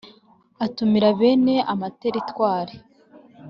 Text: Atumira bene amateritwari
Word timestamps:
Atumira 0.65 1.07
bene 1.19 1.55
amateritwari 1.73 2.75